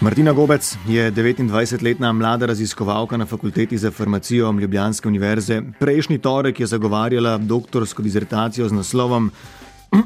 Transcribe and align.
Martina 0.00 0.32
Gobec 0.32 0.76
je 0.88 1.12
29-letna 1.12 2.12
mlada 2.12 2.46
raziskovalka 2.46 3.16
na 3.16 3.26
fakulteti 3.26 3.78
za 3.78 3.90
farmacijo 3.90 4.52
Ljubljanske 4.52 5.08
univerze. 5.08 5.62
Prejšnji 5.80 6.18
torek 6.18 6.60
je 6.60 6.66
zagovarjala 6.66 7.38
doktorsko 7.38 8.02
dizertacijo 8.02 8.68
z 8.68 8.72
naslovom 8.72 9.30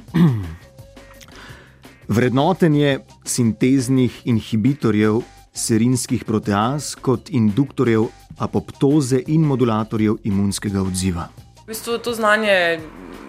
Vrednotenje 2.09 2.99
sinteznih 3.25 4.23
inhibitorjev 4.25 5.21
serinskih 5.53 6.25
proteaz 6.25 6.95
kot 6.95 7.31
induktorjev 7.31 8.05
apoptoze 8.39 9.23
in 9.27 9.47
modulatorjev 9.47 10.17
imunskega 10.25 10.83
odziva. 10.83 11.29
V 11.65 11.67
bistvu 11.67 11.99
to 11.99 12.15
znanje 12.15 12.81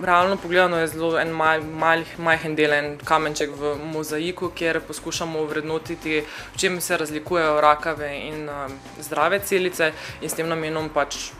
realno 0.03 0.37
pogledano 0.37 0.77
je 0.77 0.87
zelo 0.87 1.19
en 1.19 1.31
mal, 1.31 1.63
mal, 1.63 2.03
majhen 2.17 2.55
del, 2.55 2.73
en 2.73 2.97
kamenček 2.97 3.53
v 3.59 3.75
mozaiku, 3.93 4.49
kjer 4.55 4.81
poskušamo 4.87 5.45
vrednotiti, 5.45 6.21
v 6.53 6.57
čem 6.57 6.81
se 6.81 6.97
razlikujejo 6.97 7.61
rakave 7.61 8.11
in 8.27 8.49
um, 8.49 8.77
zdrave 9.01 9.39
celice, 9.39 9.91
in 10.21 10.29
s 10.29 10.37
tem 10.37 10.49
namenom 10.49 10.89
pač 10.93 11.31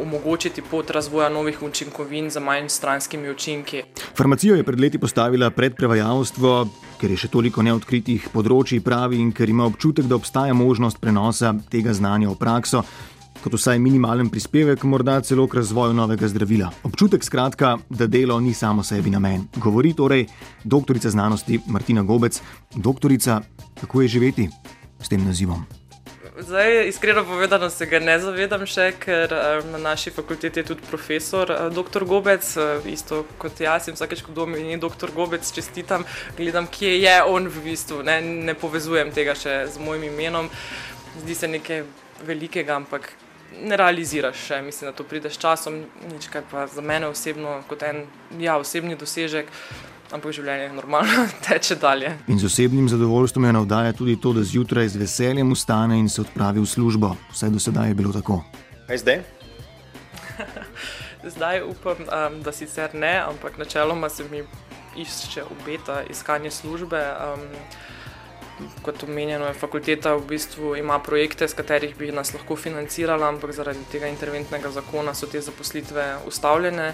omogočiti 0.00 0.62
pot 0.62 0.90
razvoja 0.90 1.28
novih 1.28 1.62
učinkovin 1.62 2.30
za 2.30 2.40
manj 2.40 2.68
stranskimi 2.68 3.30
učinki. 3.30 3.82
Farmacijo 4.16 4.56
je 4.56 4.64
pred 4.64 4.80
leti 4.80 4.98
postavila 4.98 5.50
pred 5.50 5.76
prevajalstvo, 5.76 6.68
ker 7.00 7.10
je 7.10 7.16
še 7.24 7.28
toliko 7.28 7.62
neodkritih 7.62 8.28
področji, 8.32 8.82
pravi 8.84 9.18
in 9.20 9.32
ker 9.32 9.50
ima 9.50 9.66
občutek, 9.66 10.06
da 10.08 10.18
obstaja 10.18 10.54
možnost 10.54 11.00
prenosa 11.00 11.54
tega 11.70 11.92
znanja 11.92 12.30
v 12.30 12.38
prakso 12.38 12.84
kot 13.44 13.58
vsaj 13.58 13.78
minimalen 13.78 14.30
prispevek, 14.32 14.86
morda 14.88 15.18
celo 15.20 15.44
k 15.48 15.60
razvoju 15.60 15.92
novega 15.92 16.28
zdravila. 16.28 16.70
Občutek, 16.88 17.24
skratka, 17.24 17.76
da 17.90 18.06
delo 18.08 18.38
ni 18.40 18.54
samo 18.54 18.82
sebi 18.82 19.10
namen. 19.12 19.44
Govori 19.56 19.92
torej 19.92 20.26
doktorica 20.64 21.10
znanosti 21.10 21.60
Martina 21.66 22.02
Gobec, 22.02 22.40
doktorica, 22.74 23.40
kako 23.80 24.02
je 24.02 24.08
živeti 24.08 24.48
s 25.00 25.08
tem 25.08 25.24
nazivom. 25.24 25.66
Zdaj, 26.38 26.88
iskreno 26.88 27.24
povedano, 27.24 27.68
se 27.70 27.86
ga 27.86 28.00
ne 28.00 28.16
zavedam 28.18 28.64
še, 28.66 28.88
ker 28.98 29.34
na 29.70 29.78
naši 29.78 30.10
fakulteti 30.10 30.62
je 30.62 30.70
tudi 30.72 30.86
profesor 30.88 31.52
dr. 31.70 32.06
Gobec, 32.08 32.48
isto 32.90 33.20
kot 33.38 33.60
jaz 33.60 33.90
in 33.92 33.98
vsakeč, 33.98 34.24
ko 34.24 34.32
dom 34.34 34.56
je 34.56 34.78
dr. 34.80 35.12
Gobec, 35.14 35.52
čestitam, 35.52 36.02
gledam, 36.38 36.66
kje 36.66 36.96
je 36.96 37.18
on 37.28 37.46
v 37.46 37.66
bistvu, 37.68 38.00
ne, 38.08 38.16
ne 38.48 38.56
povezujem 38.56 39.12
tega 39.12 39.36
še 39.38 39.66
z 39.68 39.84
mojim 39.84 40.08
imenom. 40.08 40.48
Zdi 41.20 41.38
se 41.38 41.52
nekaj 41.52 41.84
velikega, 42.26 42.80
ampak 42.80 43.12
ne 43.62 43.76
realiziraš 43.76 44.36
še, 44.48 44.60
mislim, 44.62 44.90
da 44.90 44.96
to 44.96 45.04
pride 45.04 45.30
s 45.30 45.38
časom, 45.38 45.82
nič 46.12 46.28
kaj 46.32 46.42
pa 46.50 46.66
za 46.66 46.82
mene 46.82 47.06
osebno 47.06 47.60
kot 47.68 47.82
en 47.82 48.04
ja, 48.40 48.56
osebni 48.58 48.96
dosežek. 48.96 49.50
Ampak 50.14 50.34
življenje 50.36 50.68
normalno 50.76 51.24
teče 51.46 51.78
dalje. 51.80 52.12
In 52.30 52.38
z 52.38 52.46
osebnim 52.46 52.88
zadovoljstvom 52.92 53.46
je 53.48 53.52
navdaja 53.56 53.94
tudi 53.96 54.18
to, 54.20 54.34
da 54.36 54.44
zjutraj 54.44 54.92
z 54.92 55.00
veseljem 55.00 55.50
ustane 55.50 55.98
in 55.98 56.08
se 56.12 56.20
odpravi 56.22 56.60
v 56.60 56.68
službo. 56.68 57.14
Vse 57.32 57.48
do 57.50 57.62
sedaj 57.62 57.90
je 57.90 57.96
bilo 57.98 58.12
tako. 58.14 58.42
Kaj 58.86 59.00
zdaj? 59.00 59.22
zdaj 61.34 61.62
upam, 61.62 62.04
um, 62.04 62.38
da 62.44 62.52
sicer 62.52 62.94
ne, 62.94 63.16
ampak 63.24 63.58
načeloma 63.58 64.08
se 64.12 64.28
mi 64.30 64.44
išče 64.96 65.48
obeta 65.50 66.02
iskanje 66.10 66.50
službe. 66.50 67.00
Um, 67.00 67.48
kot 68.82 69.02
omenjeno, 69.02 69.48
fakulteta 69.54 70.14
v 70.14 70.26
bistvu 70.28 70.76
ima 70.76 70.98
projekte, 70.98 71.48
s 71.48 71.54
katerih 71.54 71.96
bi 71.96 72.12
nas 72.12 72.34
lahko 72.34 72.56
financirala, 72.56 73.28
ampak 73.28 73.52
zaradi 73.52 73.82
tega 73.92 74.06
interventnega 74.06 74.70
zakona 74.70 75.14
so 75.14 75.26
te 75.26 75.40
zaposlitve 75.40 76.04
ustavljene 76.26 76.92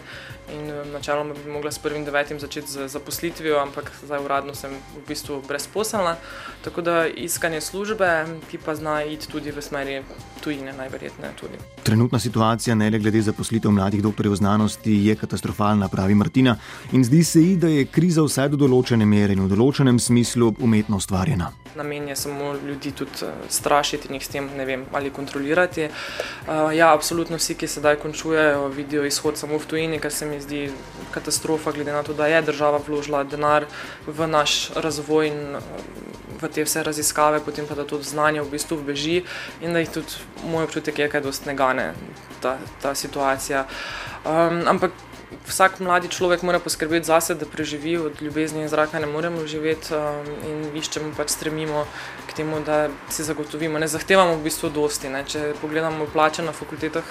in 0.55 0.71
eh, 0.71 0.85
načeloma 0.93 1.35
bi 1.35 1.53
mogla 1.53 1.71
s 1.71 1.83
1.9. 1.83 2.39
začeti 2.39 2.73
z 2.73 2.89
zaposlitvijo, 2.89 3.59
ampak 3.59 3.93
zdaj 4.03 4.25
uradno 4.25 4.55
sem 4.55 4.73
v 4.97 5.05
bistvu 5.09 5.43
brezposelna. 5.49 6.17
Tako 6.65 6.83
da 6.83 7.07
iskanje 7.07 7.61
službe, 7.61 8.27
ki 8.51 8.59
pa 8.59 8.75
zna 8.75 9.03
iti 9.05 9.29
tudi 9.29 9.51
v 9.51 9.63
smeri 9.63 10.03
tujine, 10.41 10.73
najverjetneje 10.73 11.33
tudi. 11.41 11.59
Trenutna 11.83 12.19
situacija, 12.19 12.75
ne 12.75 12.91
le 12.91 12.99
glede 12.99 13.23
zaposlitev 13.23 13.71
mladih 13.71 14.03
doktorjev 14.03 14.35
znanosti, 14.35 14.93
je 15.07 15.17
katastrofalna, 15.17 15.89
pravi 15.89 16.15
Martina. 16.15 16.57
In 16.93 17.05
zdi 17.05 17.25
se 17.25 17.43
ji, 17.43 17.57
da 17.57 17.69
je 17.69 17.85
kriza 17.87 18.23
vsaj 18.23 18.49
do 18.49 18.61
določene 18.65 19.07
mere 19.07 19.37
in 19.37 19.45
v 19.45 19.51
določenem 19.55 19.99
smislu 19.99 20.55
umetno 20.61 21.01
ustvarjena. 21.01 21.51
Namen 21.77 22.09
je 22.09 22.17
samo 22.17 22.55
ljudi 22.67 22.91
tudi 22.99 23.23
uh, 23.23 23.45
strašiti 23.49 24.09
in 24.09 24.19
jih 24.19 24.25
s 24.27 24.33
tem 24.33 24.49
ne 24.57 24.65
vem 24.67 24.85
ali 24.93 25.11
kontrolirati. 25.11 25.87
Uh, 25.87 26.71
ja, 26.75 26.93
absolutno 26.93 27.39
vsi, 27.39 27.55
ki 27.55 27.69
sedaj 27.71 28.01
končujejo, 28.03 28.69
vidijo 28.75 29.05
izhod 29.07 29.39
samo 29.39 29.59
v 29.59 29.71
tujini, 29.71 30.01
kar 30.03 30.13
se 30.13 30.27
mi 30.27 30.41
zdi 30.41 30.67
katastrofa, 31.15 31.73
glede 31.73 31.93
na 31.93 32.03
to, 32.03 32.15
da 32.15 32.27
je 32.27 32.43
država 32.43 32.83
vložila 32.87 33.23
denar 33.25 33.69
v 34.07 34.27
naš 34.27 34.71
razvoj 34.75 35.31
in 35.31 35.41
uh, 35.57 35.99
v 36.43 36.49
te 36.49 36.65
vse 36.65 36.83
raziskave, 36.83 37.41
potem 37.45 37.67
pa 37.67 37.75
da 37.75 37.85
to 37.85 38.03
znanje 38.03 38.43
v 38.43 38.51
bistvu 38.51 38.81
beži 38.87 39.23
in 39.61 39.73
da 39.73 39.83
jih 39.83 39.91
tudi 39.91 40.21
moj 40.51 40.65
občutek 40.65 40.99
je, 40.99 41.09
kaj 41.09 41.21
dost 41.21 41.47
ne 41.47 41.55
gane 41.55 41.93
ta, 42.41 42.59
ta 42.83 42.95
situacija. 42.95 43.67
Um, 44.25 44.63
ampak 44.69 44.93
vsak 45.47 45.81
mladi 45.81 46.09
človek 46.09 46.43
mora 46.43 46.59
poskrbeti 46.59 47.07
zase, 47.07 47.35
da 47.35 47.47
preživi 47.47 47.97
od 47.97 48.23
ljubezni 48.23 48.63
in 48.63 48.69
zraka, 48.69 48.99
ne 48.99 49.07
moremo 49.07 49.47
živeti 49.47 49.95
um, 49.95 50.27
in 50.47 50.77
iščemo 50.77 51.13
pač 51.17 51.31
stremimo 51.37 51.85
k 52.27 52.35
temu, 52.37 52.61
da 52.67 52.89
si 53.11 53.25
zagotovimo. 53.25 53.79
Ne 53.79 53.89
zahtevamo 53.89 54.37
v 54.37 54.43
bistvu 54.45 54.71
dosti. 54.75 55.09
Ne. 55.09 55.23
Če 55.25 55.53
pogledamo 55.61 56.07
plače 56.13 56.43
na 56.43 56.53
fakultetah, 56.53 57.07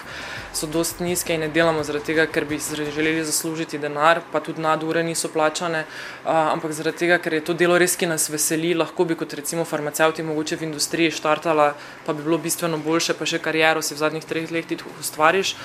so 0.54 0.68
dosti 0.68 1.04
nizke 1.04 1.36
in 1.36 1.46
ne 1.46 1.50
delamo 1.54 1.84
zaradi 1.84 2.12
tega, 2.12 2.28
ker 2.28 2.46
bi 2.46 2.60
želeli 2.60 3.24
zaslužiti 3.24 3.80
denar, 3.80 4.22
pa 4.32 4.44
tudi 4.44 4.62
nadure 4.62 5.04
niso 5.04 5.32
plačane, 5.32 5.86
uh, 5.86 6.52
ampak 6.54 6.76
zaradi 6.76 7.06
tega, 7.06 7.22
ker 7.24 7.40
je 7.40 7.46
to 7.48 7.56
delo 7.56 7.80
res, 7.80 7.96
ki 7.96 8.12
nas 8.12 8.30
veseli, 8.30 8.76
lahko 8.76 9.08
bi 9.08 9.16
kot 9.16 9.34
recimo 9.40 9.66
farmacevti 9.66 10.28
mogoče 10.28 10.60
v 10.60 10.68
industriji 10.68 11.16
štartala, 11.16 11.72
pa 12.06 12.14
bi 12.14 12.24
bilo 12.24 12.38
bistveno 12.38 12.78
boljše, 12.84 13.16
pa 13.16 13.26
še 13.30 13.40
kariero 13.40 13.82
si 13.82 13.96
v 13.96 14.04
zadnjih 14.04 14.28
treh 14.28 14.52
letih 14.52 14.84
ustvariš. 15.00 15.56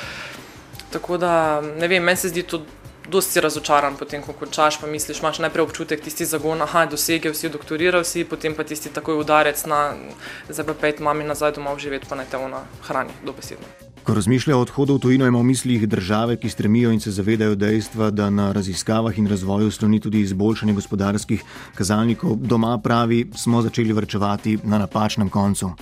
Tako 0.95 1.19
da, 1.19 1.61
ne 1.61 1.89
vem, 1.91 2.03
meni 2.03 2.17
se 2.17 2.29
zdi 2.31 2.43
to 2.47 2.61
dosti 3.11 3.41
razočaran, 3.41 3.97
potem 3.99 4.23
ko 4.23 4.33
končaš, 4.33 4.79
pa 4.81 4.87
misliš, 4.87 5.19
imaš 5.21 5.41
najprej 5.43 5.65
občutek 5.67 6.05
tisti 6.05 6.25
zagon, 6.25 6.63
aha, 6.63 6.87
dosegel 6.87 7.35
si, 7.35 7.51
doktoriral 7.51 8.05
si, 8.05 8.23
potem 8.25 8.55
pa 8.55 8.65
tisti 8.65 8.93
takoj 8.95 9.19
udarec 9.21 9.65
na, 9.67 9.81
zdaj 10.49 10.67
pa 10.71 10.75
pet 10.87 11.01
mami 11.03 11.27
nazaj 11.27 11.57
domov 11.59 11.83
živeti, 11.83 12.07
pa 12.09 12.17
naj 12.17 12.31
te 12.31 12.39
ona 12.39 12.63
hrani, 12.87 13.11
dobesedno. 13.27 13.67
Ko 14.05 14.15
razmišlja 14.15 14.57
o 14.57 14.61
odhodu 14.61 14.95
v 14.95 15.01
tujino, 15.01 15.27
ima 15.27 15.41
v 15.41 15.49
mislih 15.49 15.89
države, 15.89 16.37
ki 16.37 16.51
stremijo 16.53 16.93
in 16.93 17.01
se 17.01 17.11
zavedajo 17.11 17.57
dejstva, 17.57 18.11
da 18.11 18.29
na 18.31 18.53
raziskavah 18.53 19.19
in 19.19 19.27
razvoju 19.27 19.71
sloni 19.71 20.01
tudi 20.01 20.21
izboljšanje 20.21 20.77
gospodarskih 20.77 21.43
kazalnikov. 21.75 22.37
Doma 22.37 22.77
pravi, 22.79 23.25
smo 23.35 23.63
začeli 23.65 23.97
vrčevati 23.97 24.59
na 24.63 24.79
napačnem 24.79 25.33
koncu. 25.33 25.73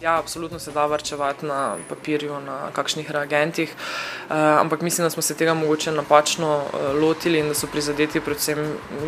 Ja, 0.00 0.18
absolutno 0.18 0.58
se 0.58 0.72
da 0.72 0.86
vrčevati 0.86 1.46
na 1.46 1.76
papirju, 1.88 2.40
na 2.40 2.70
kakšnih 2.72 3.10
reagentih, 3.10 3.74
uh, 3.74 4.36
ampak 4.36 4.80
mislim, 4.80 5.04
da 5.04 5.10
smo 5.10 5.22
se 5.22 5.34
tega 5.34 5.54
mogoče 5.54 5.92
napačno 5.92 6.56
uh, 6.56 7.02
lotili 7.02 7.38
in 7.38 7.48
da 7.48 7.54
so 7.54 7.66
prizadeti 7.66 8.20
predvsem 8.20 8.58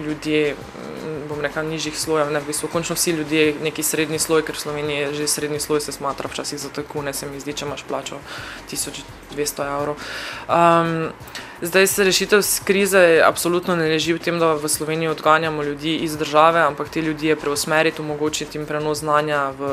ljudje, 0.04 0.54
mm, 0.54 1.28
bom 1.28 1.41
rekel, 1.41 1.64
nižjih 1.66 1.98
slojev. 1.98 2.32
Ne, 2.32 2.41
v 2.41 2.47
bistvu, 2.47 2.69
končno 2.72 2.94
vsi 2.94 3.10
ljudje, 3.10 3.54
neki 3.62 3.82
srednji 3.82 4.19
sloj, 4.19 4.44
ker 4.44 4.54
v 4.54 4.60
Sloveniji 4.60 4.98
je 4.98 5.14
že 5.14 5.28
srednji 5.28 5.60
sloj, 5.60 5.81
se 5.81 5.92
smatra 5.92 6.28
včasih 6.28 6.58
za 6.58 6.69
tako, 6.69 7.02
ne 7.02 7.12
se 7.12 7.26
mi 7.26 7.41
zdi, 7.41 7.52
če 7.52 7.66
imaš 7.66 7.84
plačo 7.88 8.20
1200 8.70 9.69
evrov. 9.78 9.97
Um, 10.48 11.08
Zdaj 11.62 11.87
se 11.87 12.05
rešitev 12.05 12.41
krize 12.65 13.23
absolutno 13.25 13.77
ne 13.77 13.87
leži 13.87 14.17
v 14.17 14.19
tem, 14.19 14.39
da 14.39 14.55
v 14.59 14.69
Sloveniji 14.69 15.09
odganjamo 15.09 15.62
ljudi 15.62 15.95
iz 16.03 16.17
države, 16.19 16.61
ampak 16.61 16.89
te 16.91 17.03
ljudi 17.03 17.37
preusmeriti, 17.39 18.03
omogočiti 18.03 18.59
jim 18.59 18.67
prenos 18.67 18.99
znanja 18.99 19.53
v 19.59 19.69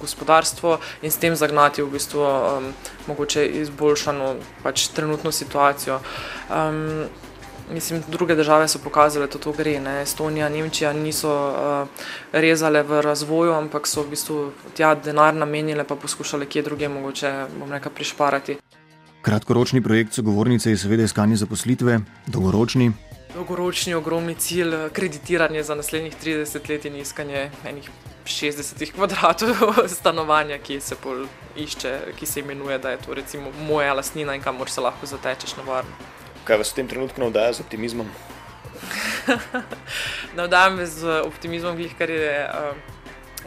gospodarstvo 0.00 0.78
in 1.02 1.10
s 1.10 1.16
tem 1.22 1.36
zagnati 1.36 1.82
v 1.82 1.92
bistvu 1.94 2.20
um, 2.26 2.66
mogoče 3.06 3.46
izboljšano 3.46 4.34
pač 4.62 4.88
trenutno 4.88 5.32
situacijo. 5.32 6.00
Um, 6.50 7.06
Mislim, 7.70 8.02
druge 8.08 8.34
države 8.34 8.68
so 8.68 8.78
pokazale, 8.78 9.26
da 9.26 9.38
to 9.38 9.52
gre. 9.52 9.80
Ne. 9.80 10.02
Estonija, 10.02 10.48
Nemčija 10.48 10.92
niso 10.92 11.30
uh, 11.30 11.88
rezale 12.32 12.82
v 12.82 13.00
razvoju, 13.02 13.52
ampak 13.52 13.86
so 13.86 14.02
v 14.02 14.10
bistvu 14.10 14.52
tja 14.74 14.94
denar 14.94 15.34
namenile, 15.34 15.84
pa 15.84 15.96
poskušale 15.96 16.46
kje 16.46 16.62
druge 16.62 16.88
mogoče 16.88 17.32
nekaj 17.66 17.92
prišparati. 17.92 18.58
Kratkoročni 19.26 19.82
projekt 19.82 20.12
sogovornice 20.14 20.70
je 20.70 20.76
seveda 20.78 21.02
iskanje 21.02 21.36
zaposlitve, 21.36 21.98
dolgoročni. 22.26 22.92
Dolgoročni 23.34 23.94
ogromni 23.94 24.34
cilj, 24.34 24.74
kreditiranje 24.92 25.62
za 25.62 25.74
naslednjih 25.74 26.14
30 26.24 26.70
let 26.70 26.84
in 26.84 26.96
iskanje 26.96 27.50
enih 27.66 27.90
60 28.24 28.92
kvadratov 28.94 29.56
stanovanja, 29.98 30.58
ki 30.58 30.80
se 30.80 30.94
išče, 31.56 31.98
ki 32.18 32.26
se 32.26 32.40
imenuje, 32.40 32.78
da 32.78 32.90
je 32.90 33.02
to 33.06 33.14
recimo 33.14 33.50
moja 33.66 33.94
lastnina 33.94 34.34
in 34.34 34.42
kamor 34.42 34.70
se 34.70 34.80
lahko 34.80 35.06
zatečeš 35.06 35.56
na 35.56 35.62
varno. 35.72 35.90
Kaj 36.44 36.62
vas 36.62 36.70
v 36.72 36.76
tem 36.76 36.88
trenutku 36.88 37.20
navdaja 37.20 37.52
z 37.52 37.66
optimizmom? 37.66 38.06
navdaja 40.38 40.70
me 40.70 40.86
z 40.86 41.20
optimizmom, 41.26 41.82
kar 41.98 42.10
je 42.10 42.46
uh, 42.46 42.95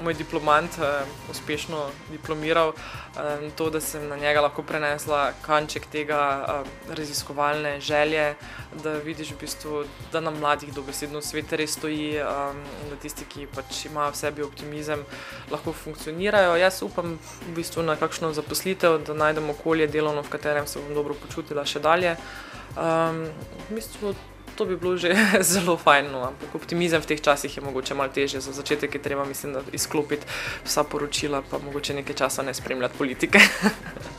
moj 0.04 0.14
diplomant 0.14 0.78
uh, 0.80 0.86
uspešno 1.32 1.90
diplomiral, 2.12 2.74
um, 2.74 3.52
to, 3.56 3.70
da 3.70 3.82
sem 3.82 4.08
na 4.08 4.18
njega 4.18 4.42
lahko 4.42 4.64
prenesla 4.64 5.32
kanček 5.42 5.86
tega 5.92 6.22
uh, 6.64 6.96
raziskovalne 6.96 7.80
želje, 7.80 8.36
da 8.84 8.94
vidiš, 8.94 9.32
v 9.32 9.40
bistvu, 9.42 9.84
da 10.12 10.20
nam 10.20 10.40
mladih 10.40 10.74
dobesedno 10.74 11.22
svet 11.22 11.54
res 11.54 11.78
stoji 11.78 12.22
um, 12.22 12.64
in 12.84 12.94
da 12.94 13.00
tisti, 13.02 13.26
ki 13.30 13.48
pač 13.56 13.86
imajo 13.86 14.14
v 14.16 14.22
sebi 14.22 14.44
optimizem, 14.44 15.06
lahko 15.52 15.74
funkcionirajo. 15.74 16.56
Jaz 16.60 16.82
upam 16.84 17.18
v 17.48 17.56
bistvu 17.56 17.84
na 17.84 17.96
kakšno 18.00 18.34
zaposlitev, 18.34 19.02
da 19.08 19.14
najdemo 19.14 19.54
okolje 19.58 19.88
delovno, 19.88 20.24
v 20.24 20.36
katerem 20.36 20.68
se 20.68 20.80
bom 20.80 20.94
dobro 20.96 21.18
počutila 21.20 21.66
še 21.66 21.80
dalje. 21.84 22.18
Um, 22.78 23.26
v 23.70 23.80
bistvu, 23.80 24.14
to 24.60 24.68
bi 24.68 24.76
bilo 24.76 25.00
že 25.00 25.16
zelo 25.56 25.80
fajn, 25.80 26.12
no, 26.12 26.28
ampak 26.28 26.52
optimizem 26.52 27.00
v 27.00 27.16
teh 27.16 27.22
časih 27.24 27.48
je 27.48 27.64
mogoče 27.64 27.96
malo 27.96 28.12
težje. 28.12 28.44
Za 28.44 28.52
začetek 28.52 28.92
je 28.92 29.02
treba, 29.02 29.24
mislim, 29.24 29.56
izklopiti 29.72 30.28
vsa 30.68 30.84
poročila, 30.84 31.40
pa 31.48 31.64
mogoče 31.64 31.96
nekaj 32.04 32.16
časa 32.16 32.44
ne 32.44 32.54
spremljati 32.54 32.98
politike. 33.00 33.40